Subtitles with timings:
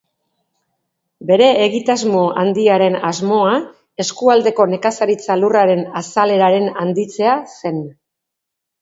[1.31, 3.53] Bere egitasmo handiaren asmoa,
[4.07, 7.83] eskualdeko nekazaritza lurraren azaleraren handitzea zen.